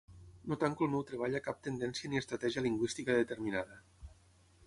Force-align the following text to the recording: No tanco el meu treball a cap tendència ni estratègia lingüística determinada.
No 0.51 0.55
tanco 0.61 0.85
el 0.85 0.91
meu 0.93 1.03
treball 1.09 1.37
a 1.39 1.41
cap 1.49 1.59
tendència 1.67 2.11
ni 2.13 2.21
estratègia 2.21 2.65
lingüística 2.67 3.17
determinada. 3.19 3.77